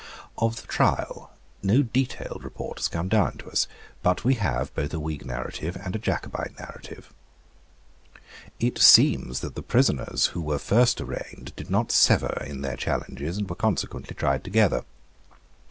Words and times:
Of 0.39 0.55
the 0.55 0.65
trial 0.65 1.29
no 1.61 1.83
detailed 1.83 2.43
report 2.43 2.79
has 2.79 2.87
come 2.87 3.07
down 3.07 3.37
to 3.37 3.51
us; 3.51 3.67
but 4.01 4.23
we 4.25 4.33
have 4.33 4.73
both 4.73 4.95
a 4.95 4.99
Whig 4.99 5.27
narrative 5.27 5.77
and 5.79 5.95
a 5.95 5.99
Jacobite 5.99 6.57
narrative. 6.57 7.13
It 8.59 8.79
seems 8.79 9.41
that 9.41 9.53
the 9.53 9.61
prisoners 9.61 10.25
who 10.33 10.41
were 10.41 10.57
first 10.57 10.99
arraigned 11.01 11.55
did 11.55 11.69
not 11.69 11.91
sever 11.91 12.43
in 12.43 12.61
their 12.61 12.77
challenges, 12.77 13.37
and 13.37 13.47
were 13.47 13.55
consequently 13.55 14.15
tried 14.15 14.43
together. 14.43 14.85